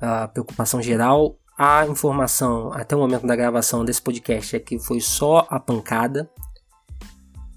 a 0.00 0.28
preocupação 0.28 0.80
geral. 0.80 1.36
A 1.58 1.84
informação 1.86 2.72
até 2.72 2.94
o 2.94 3.00
momento 3.00 3.26
da 3.26 3.34
gravação 3.34 3.84
desse 3.84 4.00
podcast 4.00 4.54
é 4.54 4.60
que 4.60 4.78
foi 4.78 5.00
só 5.00 5.44
a 5.50 5.58
pancada. 5.58 6.30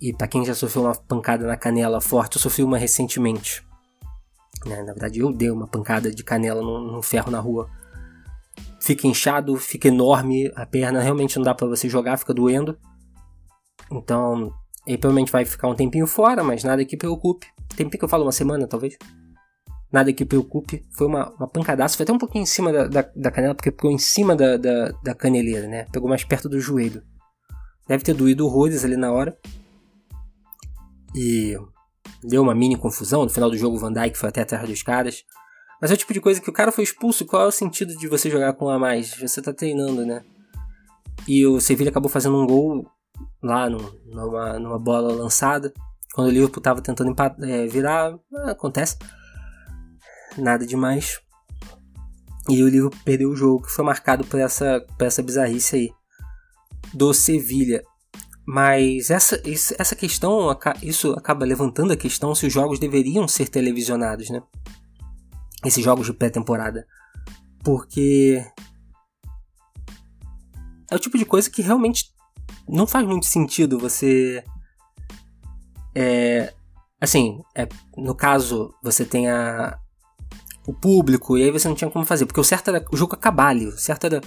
E 0.01 0.11
para 0.11 0.27
quem 0.27 0.43
já 0.43 0.55
sofreu 0.55 0.85
uma 0.85 0.95
pancada 0.95 1.45
na 1.45 1.55
canela 1.55 2.01
forte, 2.01 2.37
eu 2.37 2.41
sofri 2.41 2.63
uma 2.63 2.79
recentemente. 2.79 3.63
Né? 4.65 4.81
Na 4.81 4.93
verdade, 4.93 5.19
eu 5.19 5.31
dei 5.31 5.51
uma 5.51 5.67
pancada 5.67 6.09
de 6.09 6.23
canela 6.23 6.61
num, 6.61 7.01
ferro 7.03 7.29
na 7.29 7.39
rua. 7.39 7.69
Fica 8.81 9.07
inchado, 9.07 9.55
fica 9.57 9.87
enorme 9.87 10.51
a 10.55 10.65
perna, 10.65 11.01
realmente 11.01 11.37
não 11.37 11.43
dá 11.43 11.53
para 11.53 11.67
você 11.67 11.87
jogar, 11.87 12.17
fica 12.17 12.33
doendo. 12.33 12.77
Então, 13.91 14.51
ele 14.87 14.97
provavelmente 14.97 15.31
vai 15.31 15.45
ficar 15.45 15.67
um 15.67 15.75
tempinho 15.75 16.07
fora, 16.07 16.43
mas 16.43 16.63
nada 16.63 16.83
que 16.83 16.97
preocupe. 16.97 17.47
Tempinho 17.75 17.99
que 17.99 18.05
eu 18.05 18.09
falo, 18.09 18.23
uma 18.23 18.31
semana 18.31 18.67
talvez 18.67 18.97
nada 19.91 20.13
que 20.13 20.25
preocupe. 20.25 20.85
Foi 20.91 21.05
uma, 21.05 21.29
uma 21.35 21.47
pancadaça, 21.47 21.97
foi 21.97 22.03
até 22.03 22.13
um 22.13 22.17
pouquinho 22.17 22.43
em 22.43 22.47
cima 22.47 22.71
da, 22.71 22.87
da, 22.87 23.01
da 23.15 23.31
canela, 23.31 23.53
porque 23.53 23.71
pegou 23.71 23.91
em 23.91 23.97
cima 23.97 24.35
da, 24.35 24.57
da, 24.57 24.91
da, 25.03 25.13
caneleira, 25.13 25.67
né? 25.67 25.85
Pegou 25.91 26.07
mais 26.07 26.23
perto 26.23 26.47
do 26.47 26.59
joelho. 26.59 27.03
Deve 27.87 28.03
ter 28.03 28.13
doído 28.13 28.45
horrores 28.45 28.85
ali 28.85 28.95
na 28.95 29.11
hora. 29.11 29.37
E 31.13 31.57
deu 32.23 32.41
uma 32.41 32.55
mini 32.55 32.77
confusão. 32.77 33.23
No 33.23 33.29
final 33.29 33.49
do 33.49 33.57
jogo, 33.57 33.75
o 33.75 33.79
Van 33.79 33.91
Dijk 33.91 34.17
foi 34.17 34.29
até 34.29 34.41
a 34.41 34.45
terra 34.45 34.65
dos 34.65 34.81
caras. 34.81 35.25
Mas 35.81 35.89
é 35.89 35.95
o 35.95 35.97
tipo 35.97 36.13
de 36.13 36.21
coisa 36.21 36.39
que 36.39 36.49
o 36.49 36.53
cara 36.53 36.71
foi 36.71 36.83
expulso. 36.83 37.25
Qual 37.25 37.41
é 37.41 37.47
o 37.47 37.51
sentido 37.51 37.97
de 37.97 38.07
você 38.07 38.29
jogar 38.29 38.53
com 38.53 38.65
um 38.65 38.69
a 38.69 38.77
mais? 38.77 39.15
Você 39.15 39.41
tá 39.41 39.51
treinando, 39.51 40.05
né? 40.05 40.23
E 41.27 41.45
o 41.45 41.59
Sevilla 41.59 41.89
acabou 41.89 42.09
fazendo 42.09 42.37
um 42.37 42.45
gol 42.45 42.85
lá 43.41 43.67
no, 43.67 43.91
numa, 44.05 44.59
numa 44.59 44.79
bola 44.79 45.11
lançada. 45.11 45.73
Quando 46.13 46.27
o 46.27 46.31
Liverpool 46.31 46.61
tava 46.61 46.81
tentando 46.81 47.15
é, 47.43 47.65
virar, 47.65 48.13
ah, 48.35 48.51
acontece 48.51 48.97
nada 50.37 50.65
demais. 50.65 51.19
E 52.49 52.61
o 52.63 52.67
Liverpool 52.67 52.99
perdeu 53.03 53.29
o 53.29 53.35
jogo, 53.35 53.63
que 53.63 53.71
foi 53.71 53.85
marcado 53.85 54.23
por 54.25 54.39
essa, 54.39 54.85
por 54.97 55.05
essa 55.05 55.23
bizarrice 55.23 55.75
aí 55.75 55.93
do 56.93 57.13
Sevilha. 57.13 57.83
Mas 58.45 59.09
essa, 59.09 59.41
essa 59.79 59.95
questão, 59.95 60.55
isso 60.81 61.13
acaba 61.13 61.45
levantando 61.45 61.93
a 61.93 61.97
questão 61.97 62.35
se 62.35 62.45
os 62.45 62.53
jogos 62.53 62.79
deveriam 62.79 63.27
ser 63.27 63.47
televisionados, 63.47 64.29
né? 64.29 64.41
Esses 65.65 65.83
jogos 65.83 66.05
de 66.05 66.13
pré-temporada. 66.13 66.85
Porque 67.63 68.43
é 70.89 70.95
o 70.95 70.99
tipo 70.99 71.17
de 71.17 71.25
coisa 71.25 71.49
que 71.49 71.61
realmente 71.61 72.11
não 72.67 72.85
faz 72.85 73.07
muito 73.07 73.25
sentido 73.25 73.79
você. 73.79 74.43
É, 75.95 76.53
assim, 76.99 77.41
é, 77.55 77.67
no 77.97 78.15
caso, 78.15 78.73
você 78.83 79.05
tem 79.05 79.29
a, 79.29 79.77
o 80.65 80.73
público, 80.73 81.37
e 81.37 81.43
aí 81.43 81.51
você 81.51 81.67
não 81.67 81.75
tinha 81.75 81.89
como 81.89 82.05
fazer, 82.05 82.25
porque 82.25 82.39
o 82.39 82.43
certo 82.43 82.69
era 82.69 82.85
o 82.91 82.97
jogo 82.97 83.15
acabar 83.15 83.47
ali, 83.47 83.67
o 83.67 83.77
certo 83.77 84.05
era 84.05 84.21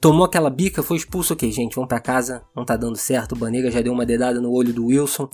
tomou 0.00 0.24
aquela 0.24 0.50
bica, 0.50 0.82
foi 0.82 0.96
expulso, 0.96 1.32
ok, 1.32 1.50
gente, 1.52 1.76
vamos 1.76 1.88
para 1.88 2.00
casa, 2.00 2.42
não 2.56 2.64
tá 2.64 2.76
dando 2.76 2.96
certo, 2.96 3.32
o 3.32 3.38
Banega 3.38 3.70
já 3.70 3.80
deu 3.80 3.92
uma 3.92 4.04
dedada 4.04 4.40
no 4.40 4.50
olho 4.50 4.72
do 4.72 4.86
Wilson, 4.86 5.30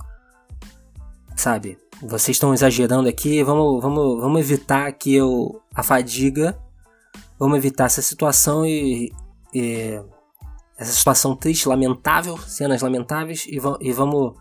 sabe? 1.40 1.78
vocês 2.02 2.36
estão 2.36 2.54
exagerando 2.54 3.08
aqui, 3.08 3.42
vamos, 3.42 3.82
vamos, 3.82 4.20
vamos 4.20 4.40
evitar 4.40 4.86
aqui 4.86 5.14
eu, 5.14 5.60
a 5.74 5.82
fadiga, 5.82 6.56
vamos 7.38 7.58
evitar 7.58 7.86
essa 7.86 8.02
situação 8.02 8.64
e, 8.64 9.12
e 9.52 10.00
essa 10.78 10.92
situação 10.92 11.34
triste, 11.34 11.68
lamentável, 11.68 12.38
cenas 12.38 12.82
lamentáveis 12.82 13.46
e, 13.46 13.58
e 13.80 13.92
vamos 13.92 14.34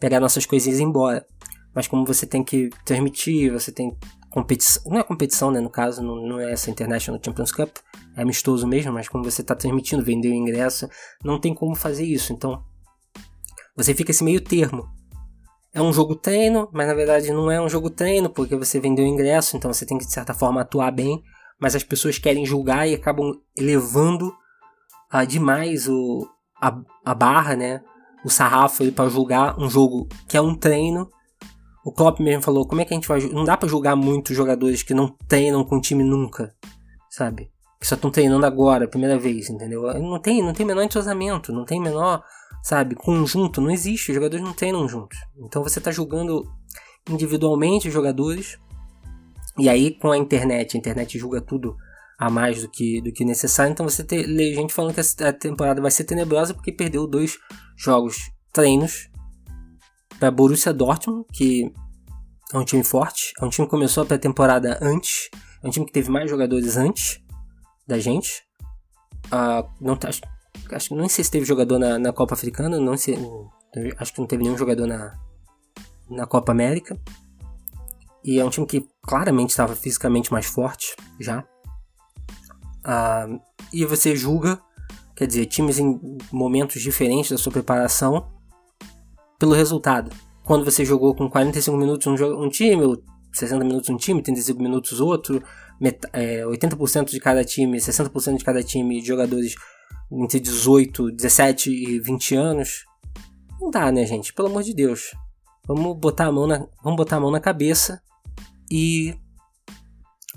pegar 0.00 0.20
nossas 0.20 0.46
coisinhas 0.46 0.78
e 0.78 0.82
ir 0.82 0.86
embora. 0.86 1.26
Mas 1.74 1.86
como 1.86 2.04
você 2.04 2.26
tem 2.26 2.42
que 2.42 2.70
transmitir, 2.84 3.52
você 3.52 3.70
tem 3.70 3.96
competição, 4.30 4.82
não 4.90 4.98
é 4.98 5.02
competição, 5.02 5.50
né, 5.50 5.60
no 5.60 5.70
caso, 5.70 6.02
não, 6.02 6.16
não 6.16 6.40
é 6.40 6.52
essa 6.52 6.70
International 6.70 7.20
Champions 7.22 7.52
Cup, 7.52 7.76
é 8.16 8.22
amistoso 8.22 8.66
mesmo, 8.66 8.92
mas 8.92 9.08
como 9.08 9.24
você 9.24 9.42
está 9.42 9.54
transmitindo, 9.54 10.02
vendeu 10.02 10.32
o 10.32 10.34
ingresso, 10.34 10.88
não 11.22 11.38
tem 11.38 11.54
como 11.54 11.74
fazer 11.74 12.04
isso. 12.04 12.32
Então, 12.32 12.62
você 13.76 13.94
fica 13.94 14.10
esse 14.10 14.24
meio 14.24 14.40
termo. 14.40 14.88
É 15.74 15.80
um 15.80 15.92
jogo 15.92 16.14
treino, 16.14 16.68
mas 16.72 16.86
na 16.86 16.94
verdade 16.94 17.32
não 17.32 17.50
é 17.50 17.60
um 17.60 17.68
jogo 17.68 17.88
treino, 17.88 18.28
porque 18.28 18.56
você 18.56 18.78
vendeu 18.78 19.06
ingresso, 19.06 19.56
então 19.56 19.72
você 19.72 19.86
tem 19.86 19.96
que 19.96 20.04
de 20.04 20.12
certa 20.12 20.34
forma 20.34 20.60
atuar 20.60 20.90
bem, 20.90 21.22
mas 21.60 21.74
as 21.74 21.82
pessoas 21.82 22.18
querem 22.18 22.44
julgar 22.44 22.86
e 22.86 22.94
acabam 22.94 23.32
elevando 23.56 24.34
ah, 25.10 25.24
demais 25.24 25.88
o, 25.88 26.28
a, 26.60 26.78
a 27.04 27.14
barra, 27.14 27.56
né? 27.56 27.82
O 28.24 28.30
sarrafo 28.30 28.90
para 28.92 29.08
julgar 29.08 29.58
um 29.58 29.68
jogo 29.68 30.08
que 30.28 30.36
é 30.36 30.40
um 30.40 30.54
treino 30.54 31.10
o 31.84 31.90
Klopp 31.90 32.20
mesmo 32.20 32.42
falou, 32.42 32.66
como 32.66 32.80
é 32.80 32.84
que 32.84 32.94
a 32.94 32.96
gente 32.96 33.08
vai... 33.08 33.20
Não 33.20 33.44
dá 33.44 33.56
para 33.56 33.68
julgar 33.68 33.96
muitos 33.96 34.36
jogadores 34.36 34.82
que 34.82 34.94
não 34.94 35.16
treinam 35.26 35.64
com 35.64 35.76
o 35.76 35.80
time 35.80 36.04
nunca, 36.04 36.54
sabe? 37.10 37.50
Que 37.82 37.88
só 37.88 37.96
estão 37.96 38.12
treinando 38.12 38.46
agora, 38.46 38.86
primeira 38.86 39.18
vez, 39.18 39.50
entendeu? 39.50 39.82
Não 40.00 40.20
tem, 40.20 40.40
não 40.40 40.52
tem 40.52 40.64
menor 40.64 40.84
entrosamento, 40.84 41.52
não 41.52 41.64
tem 41.64 41.80
menor, 41.80 42.22
sabe, 42.62 42.94
conjunto, 42.94 43.60
não 43.60 43.72
existe, 43.72 44.12
os 44.12 44.14
jogadores 44.14 44.44
não 44.44 44.52
treinam 44.52 44.88
juntos. 44.88 45.18
Então 45.36 45.64
você 45.64 45.80
está 45.80 45.90
julgando 45.90 46.48
individualmente 47.10 47.88
os 47.88 47.92
jogadores, 47.92 48.56
e 49.58 49.68
aí 49.68 49.98
com 49.98 50.12
a 50.12 50.16
internet, 50.16 50.76
a 50.76 50.78
internet 50.78 51.18
julga 51.18 51.40
tudo 51.40 51.76
a 52.16 52.30
mais 52.30 52.62
do 52.62 52.68
que, 52.68 53.00
do 53.00 53.12
que 53.12 53.24
necessário, 53.24 53.72
então 53.72 53.84
você 53.84 54.04
tem 54.04 54.24
gente 54.54 54.72
falando 54.72 54.94
que 54.94 55.24
a 55.24 55.32
temporada 55.32 55.82
vai 55.82 55.90
ser 55.90 56.04
tenebrosa 56.04 56.54
porque 56.54 56.70
perdeu 56.70 57.04
dois 57.04 57.36
jogos 57.76 58.30
treinos 58.52 59.10
para 60.20 60.30
Borussia 60.30 60.72
Dortmund, 60.72 61.26
que 61.32 61.72
é 62.54 62.56
um 62.56 62.64
time 62.64 62.84
forte, 62.84 63.32
é 63.40 63.44
um 63.44 63.48
time 63.48 63.66
que 63.66 63.72
começou 63.72 64.04
a 64.04 64.06
pré-temporada 64.06 64.78
antes, 64.80 65.30
é 65.60 65.66
um 65.66 65.70
time 65.70 65.84
que 65.84 65.92
teve 65.92 66.12
mais 66.12 66.30
jogadores 66.30 66.76
antes 66.76 67.20
da 67.92 67.98
gente. 67.98 68.42
Uh, 69.26 69.68
não, 69.80 69.96
tá, 69.96 70.08
acho, 70.08 70.22
acho 70.70 70.88
que 70.88 70.94
não 70.94 71.08
sei 71.08 71.22
se 71.22 71.30
teve 71.30 71.44
jogador 71.44 71.78
na, 71.78 71.98
na 71.98 72.12
Copa 72.12 72.34
Africana, 72.34 72.80
não 72.80 72.96
sei, 72.96 73.18
acho 73.98 74.14
que 74.14 74.20
não 74.20 74.26
teve 74.26 74.42
nenhum 74.42 74.56
jogador 74.56 74.86
na, 74.86 75.14
na 76.10 76.26
Copa 76.26 76.52
América. 76.52 76.98
E 78.24 78.38
é 78.38 78.44
um 78.44 78.50
time 78.50 78.66
que 78.66 78.86
claramente 79.02 79.50
estava 79.50 79.76
fisicamente 79.76 80.32
mais 80.32 80.46
forte 80.46 80.96
já. 81.20 81.40
Uh, 82.84 83.40
e 83.72 83.84
você 83.84 84.16
julga, 84.16 84.60
quer 85.14 85.26
dizer, 85.26 85.46
times 85.46 85.78
em 85.78 86.00
momentos 86.32 86.80
diferentes 86.80 87.30
da 87.30 87.38
sua 87.38 87.52
preparação 87.52 88.32
pelo 89.38 89.52
resultado. 89.52 90.10
Quando 90.44 90.64
você 90.64 90.84
jogou 90.84 91.14
com 91.14 91.28
45 91.28 91.76
minutos 91.76 92.06
um, 92.06 92.42
um 92.42 92.48
time, 92.48 92.82
ou 92.82 93.02
60 93.32 93.64
minutos 93.64 93.90
um 93.90 93.96
time, 93.96 94.22
35 94.22 94.62
minutos 94.62 95.00
outro, 95.00 95.42
é, 96.12 96.44
80% 96.44 97.10
de 97.10 97.20
cada 97.20 97.44
time, 97.44 97.78
60% 97.78 98.38
de 98.38 98.44
cada 98.44 98.62
time 98.62 99.00
de 99.00 99.06
jogadores 99.06 99.54
entre 100.10 100.38
18, 100.38 101.12
17 101.12 101.70
e 101.70 102.00
20 102.00 102.34
anos. 102.36 102.84
Não 103.60 103.70
dá, 103.70 103.90
né, 103.90 104.04
gente? 104.04 104.32
Pelo 104.32 104.48
amor 104.48 104.62
de 104.62 104.74
Deus. 104.74 105.14
Vamos 105.66 105.96
botar 105.96 106.26
a 106.26 106.32
mão 106.32 106.46
na, 106.46 106.66
vamos 106.82 106.96
botar 106.96 107.16
a 107.16 107.20
mão 107.20 107.30
na 107.30 107.40
cabeça 107.40 108.02
e 108.70 109.14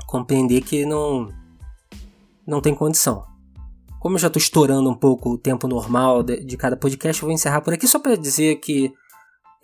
compreender 0.06 0.62
que 0.62 0.86
não 0.86 1.30
não 2.46 2.62
tem 2.62 2.76
condição. 2.76 3.26
Como 4.00 4.16
eu 4.16 4.20
já 4.20 4.28
estou 4.28 4.40
estourando 4.40 4.88
um 4.88 4.96
pouco 4.96 5.32
o 5.32 5.38
tempo 5.38 5.68
normal 5.68 6.22
de, 6.22 6.46
de, 6.46 6.56
cada 6.56 6.78
podcast, 6.78 7.22
eu 7.22 7.28
vou 7.28 7.34
encerrar 7.34 7.62
por 7.62 7.74
aqui 7.74 7.88
só 7.88 7.98
para 7.98 8.16
dizer 8.16 8.58
que 8.58 8.94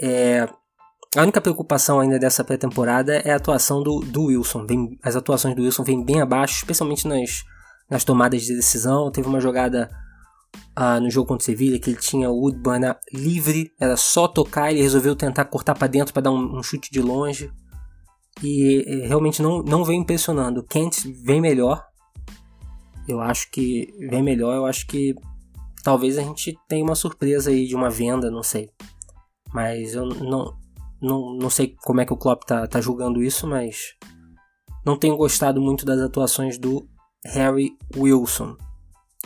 é, 0.01 0.49
a 1.15 1.21
única 1.21 1.41
preocupação 1.41 1.99
ainda 1.99 2.17
dessa 2.17 2.43
pré-temporada 2.43 3.17
é 3.17 3.31
a 3.31 3.35
atuação 3.35 3.83
do, 3.83 3.99
do 3.99 4.25
Wilson. 4.25 4.65
As 5.03 5.15
atuações 5.15 5.55
do 5.55 5.63
Wilson 5.63 5.83
vêm 5.83 6.03
bem 6.03 6.21
abaixo, 6.21 6.55
especialmente 6.55 7.07
nas, 7.07 7.43
nas 7.89 8.03
tomadas 8.05 8.43
de 8.43 8.55
decisão. 8.55 9.11
Teve 9.11 9.27
uma 9.27 9.41
jogada 9.41 9.89
ah, 10.75 10.99
no 10.99 11.09
jogo 11.09 11.27
contra 11.27 11.43
o 11.43 11.45
Sevilla 11.45 11.77
que 11.79 11.89
ele 11.89 11.99
tinha 11.99 12.29
o 12.29 12.39
Woodburn 12.39 12.95
livre, 13.13 13.73
era 13.79 13.97
só 13.97 14.27
tocar, 14.27 14.71
ele 14.71 14.81
resolveu 14.81 15.15
tentar 15.15 15.45
cortar 15.45 15.75
para 15.75 15.87
dentro 15.87 16.13
para 16.13 16.23
dar 16.23 16.31
um, 16.31 16.59
um, 16.59 16.63
chute 16.63 16.89
de 16.89 17.01
longe. 17.01 17.51
E, 18.41 18.83
e 18.87 19.07
realmente 19.07 19.41
não, 19.41 19.61
não 19.61 19.83
vem 19.83 19.99
impressionando. 19.99 20.61
O 20.61 20.63
Kent 20.63 21.05
vem 21.23 21.41
melhor, 21.41 21.85
eu 23.07 23.19
acho 23.19 23.51
que 23.51 23.93
vem 24.09 24.23
melhor. 24.23 24.55
Eu 24.55 24.65
acho 24.65 24.87
que 24.87 25.13
talvez 25.83 26.17
a 26.17 26.21
gente 26.21 26.57
tenha 26.69 26.83
uma 26.83 26.95
surpresa 26.95 27.49
aí 27.49 27.67
de 27.67 27.75
uma 27.75 27.89
venda, 27.89 28.31
não 28.31 28.43
sei. 28.43 28.69
Mas 29.53 29.93
eu 29.93 30.05
não, 30.05 30.55
não, 31.01 31.33
não 31.33 31.49
sei 31.49 31.75
como 31.83 32.01
é 32.01 32.05
que 32.05 32.13
o 32.13 32.17
Klopp 32.17 32.43
tá, 32.43 32.67
tá 32.67 32.79
julgando 32.79 33.23
isso, 33.23 33.47
mas 33.47 33.95
não 34.85 34.97
tenho 34.97 35.17
gostado 35.17 35.61
muito 35.61 35.85
das 35.85 35.99
atuações 35.99 36.57
do 36.57 36.87
Harry 37.25 37.71
Wilson. 37.95 38.55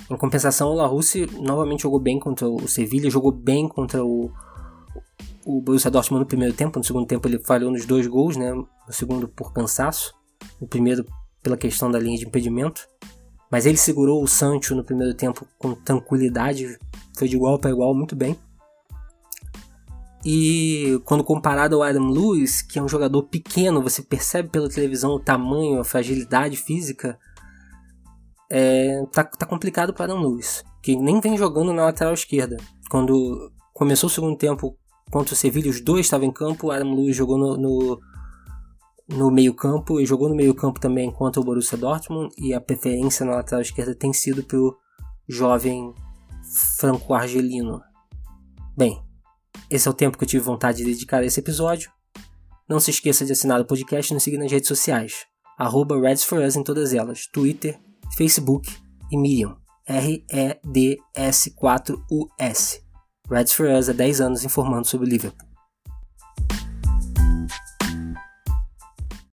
Em 0.09 0.17
compensação, 0.17 0.69
o 0.69 0.75
Larussi 0.75 1.25
novamente 1.39 1.83
jogou 1.83 1.99
bem 1.99 2.19
contra 2.19 2.47
o 2.47 2.67
Sevilla, 2.67 3.09
jogou 3.09 3.31
bem 3.31 3.67
contra 3.67 4.03
o, 4.03 4.31
o 5.45 5.61
Borussia 5.61 5.89
Dortmund 5.89 6.23
no 6.23 6.27
primeiro 6.27 6.53
tempo. 6.53 6.77
No 6.77 6.85
segundo 6.85 7.07
tempo 7.07 7.27
ele 7.27 7.39
falhou 7.39 7.71
nos 7.71 7.85
dois 7.85 8.05
gols, 8.05 8.35
né? 8.35 8.53
No 8.53 8.67
segundo 8.91 9.27
por 9.27 9.53
cansaço, 9.53 10.13
no 10.59 10.67
primeiro 10.67 11.05
pela 11.41 11.57
questão 11.57 11.89
da 11.89 11.99
linha 11.99 12.17
de 12.17 12.25
impedimento. 12.25 12.87
Mas 13.51 13.65
ele 13.65 13.77
segurou 13.77 14.21
o 14.21 14.27
Sancho 14.27 14.75
no 14.75 14.83
primeiro 14.83 15.13
tempo 15.13 15.47
com 15.57 15.73
tranquilidade, 15.73 16.77
foi 17.17 17.27
de 17.27 17.35
igual 17.35 17.57
para 17.57 17.71
igual 17.71 17.93
muito 17.95 18.15
bem. 18.15 18.37
E 20.25 20.99
quando 21.05 21.23
comparado 21.23 21.75
ao 21.75 21.83
Adam 21.83 22.09
Lewis, 22.09 22.63
que 22.63 22.79
é 22.79 22.81
um 22.81 22.87
jogador 22.87 23.21
pequeno, 23.23 23.81
você 23.81 24.01
percebe 24.01 24.49
pela 24.49 24.67
televisão 24.67 25.11
o 25.11 25.19
tamanho, 25.19 25.79
a 25.79 25.83
fragilidade 25.83 26.57
física, 26.57 27.19
é, 28.49 29.03
tá, 29.11 29.23
tá 29.23 29.45
complicado 29.45 29.93
para 29.93 30.05
Adam 30.05 30.21
Lewis, 30.21 30.63
que 30.81 30.95
nem 30.95 31.19
vem 31.19 31.37
jogando 31.37 31.71
na 31.71 31.85
lateral 31.85 32.13
esquerda. 32.13 32.57
Quando 32.89 33.51
começou 33.71 34.07
o 34.07 34.11
segundo 34.11 34.35
tempo 34.35 34.75
contra 35.11 35.35
o 35.35 35.37
Sevilla, 35.37 35.69
os 35.69 35.79
dois 35.79 36.07
estavam 36.07 36.27
em 36.27 36.31
campo, 36.31 36.71
Adam 36.71 36.95
Lewis 36.95 37.15
jogou 37.15 37.37
no, 37.37 37.55
no 37.55 37.99
no 39.07 39.29
meio-campo 39.29 39.99
e 39.99 40.05
jogou 40.05 40.27
no 40.27 40.35
meio-campo 40.35 40.79
também 40.79 41.11
contra 41.11 41.39
o 41.39 41.43
Borussia 41.43 41.77
Dortmund 41.77 42.33
e 42.37 42.55
a 42.55 42.61
preferência 42.61 43.23
na 43.23 43.35
lateral 43.35 43.61
esquerda 43.61 43.93
tem 43.93 44.11
sido 44.11 44.43
pro 44.43 44.75
jovem 45.29 45.93
franco-argelino. 46.79 47.81
Bem, 48.75 49.04
esse 49.69 49.87
é 49.87 49.91
o 49.91 49.93
tempo 49.93 50.17
que 50.17 50.23
eu 50.23 50.27
tive 50.27 50.43
vontade 50.43 50.79
de 50.79 50.85
dedicar 50.85 51.21
a 51.21 51.25
esse 51.25 51.39
episódio. 51.39 51.91
Não 52.67 52.79
se 52.79 52.89
esqueça 52.91 53.25
de 53.25 53.31
assinar 53.31 53.61
o 53.61 53.65
podcast 53.65 54.11
e 54.11 54.13
nos 54.13 54.23
seguir 54.23 54.37
nas 54.37 54.51
redes 54.51 54.67
sociais. 54.67 55.25
Arroba 55.57 55.95
Reds4Us 55.95 56.55
em 56.55 56.63
todas 56.63 56.93
elas. 56.93 57.25
Twitter, 57.27 57.79
Facebook 58.17 58.69
e 59.11 59.17
Medium. 59.17 59.55
R-E-D-S-4-U-S. 59.87 62.83
Reds 63.29 63.53
for 63.53 63.67
Us 63.67 63.89
há 63.89 63.93
10 63.93 64.21
anos 64.21 64.43
informando 64.43 64.87
sobre 64.87 65.07
o 65.07 65.09
Liverpool. 65.09 65.44